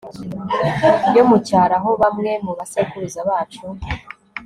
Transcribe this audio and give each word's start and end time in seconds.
yo 1.15 1.23
mu 1.29 1.37
cyaro 1.47 1.73
aho 1.79 1.91
bamwe 2.01 2.31
mu 2.45 2.51
basekuruza 2.57 3.19
bacu 3.29 3.65